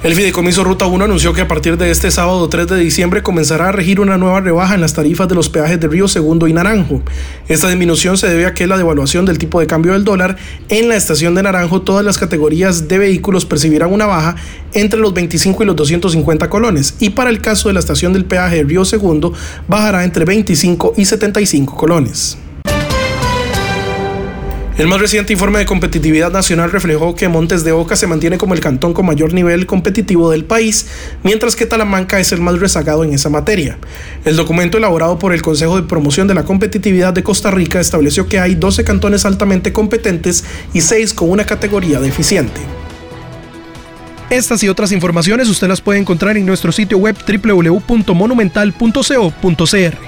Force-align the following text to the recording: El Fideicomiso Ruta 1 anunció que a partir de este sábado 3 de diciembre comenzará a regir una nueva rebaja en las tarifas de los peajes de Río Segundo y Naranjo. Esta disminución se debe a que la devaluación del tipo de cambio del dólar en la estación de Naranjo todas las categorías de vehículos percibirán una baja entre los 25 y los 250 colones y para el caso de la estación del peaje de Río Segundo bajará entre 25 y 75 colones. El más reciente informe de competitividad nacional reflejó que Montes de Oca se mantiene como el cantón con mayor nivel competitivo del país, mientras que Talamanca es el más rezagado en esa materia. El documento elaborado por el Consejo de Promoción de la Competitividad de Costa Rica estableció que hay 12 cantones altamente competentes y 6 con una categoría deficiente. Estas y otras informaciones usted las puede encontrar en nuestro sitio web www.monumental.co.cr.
El 0.00 0.14
Fideicomiso 0.14 0.62
Ruta 0.62 0.86
1 0.86 1.06
anunció 1.06 1.32
que 1.32 1.40
a 1.40 1.48
partir 1.48 1.76
de 1.76 1.90
este 1.90 2.12
sábado 2.12 2.48
3 2.48 2.68
de 2.68 2.78
diciembre 2.78 3.24
comenzará 3.24 3.70
a 3.70 3.72
regir 3.72 3.98
una 3.98 4.16
nueva 4.16 4.40
rebaja 4.40 4.76
en 4.76 4.80
las 4.80 4.94
tarifas 4.94 5.26
de 5.26 5.34
los 5.34 5.48
peajes 5.48 5.80
de 5.80 5.88
Río 5.88 6.06
Segundo 6.06 6.46
y 6.46 6.52
Naranjo. 6.52 7.02
Esta 7.48 7.66
disminución 7.68 8.16
se 8.16 8.28
debe 8.28 8.46
a 8.46 8.54
que 8.54 8.68
la 8.68 8.76
devaluación 8.76 9.24
del 9.24 9.38
tipo 9.38 9.58
de 9.58 9.66
cambio 9.66 9.94
del 9.94 10.04
dólar 10.04 10.36
en 10.68 10.88
la 10.88 10.94
estación 10.94 11.34
de 11.34 11.42
Naranjo 11.42 11.82
todas 11.82 12.04
las 12.04 12.16
categorías 12.16 12.86
de 12.86 12.96
vehículos 12.96 13.44
percibirán 13.44 13.92
una 13.92 14.06
baja 14.06 14.36
entre 14.72 15.00
los 15.00 15.12
25 15.14 15.64
y 15.64 15.66
los 15.66 15.74
250 15.74 16.48
colones 16.48 16.94
y 17.00 17.10
para 17.10 17.30
el 17.30 17.40
caso 17.40 17.66
de 17.66 17.74
la 17.74 17.80
estación 17.80 18.12
del 18.12 18.24
peaje 18.24 18.58
de 18.58 18.62
Río 18.62 18.84
Segundo 18.84 19.32
bajará 19.66 20.04
entre 20.04 20.24
25 20.24 20.94
y 20.96 21.06
75 21.06 21.76
colones. 21.76 22.38
El 24.78 24.86
más 24.86 25.00
reciente 25.00 25.32
informe 25.32 25.58
de 25.58 25.66
competitividad 25.66 26.30
nacional 26.30 26.70
reflejó 26.70 27.16
que 27.16 27.26
Montes 27.26 27.64
de 27.64 27.72
Oca 27.72 27.96
se 27.96 28.06
mantiene 28.06 28.38
como 28.38 28.54
el 28.54 28.60
cantón 28.60 28.94
con 28.94 29.06
mayor 29.06 29.34
nivel 29.34 29.66
competitivo 29.66 30.30
del 30.30 30.44
país, 30.44 30.86
mientras 31.24 31.56
que 31.56 31.66
Talamanca 31.66 32.20
es 32.20 32.30
el 32.30 32.40
más 32.40 32.60
rezagado 32.60 33.02
en 33.02 33.12
esa 33.12 33.28
materia. 33.28 33.76
El 34.24 34.36
documento 34.36 34.78
elaborado 34.78 35.18
por 35.18 35.34
el 35.34 35.42
Consejo 35.42 35.74
de 35.74 35.82
Promoción 35.82 36.28
de 36.28 36.34
la 36.34 36.44
Competitividad 36.44 37.12
de 37.12 37.24
Costa 37.24 37.50
Rica 37.50 37.80
estableció 37.80 38.28
que 38.28 38.38
hay 38.38 38.54
12 38.54 38.84
cantones 38.84 39.26
altamente 39.26 39.72
competentes 39.72 40.44
y 40.72 40.80
6 40.80 41.12
con 41.12 41.28
una 41.28 41.44
categoría 41.44 41.98
deficiente. 41.98 42.60
Estas 44.30 44.62
y 44.62 44.68
otras 44.68 44.92
informaciones 44.92 45.48
usted 45.48 45.66
las 45.66 45.80
puede 45.80 45.98
encontrar 45.98 46.36
en 46.36 46.46
nuestro 46.46 46.70
sitio 46.70 46.98
web 46.98 47.16
www.monumental.co.cr. 47.26 50.07